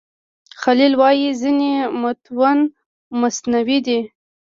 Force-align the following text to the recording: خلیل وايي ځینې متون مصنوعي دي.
خلیل 0.61 0.93
وايي 1.01 1.29
ځینې 1.41 1.71
متون 2.01 2.59
مصنوعي 3.19 3.79
دي. 3.85 3.99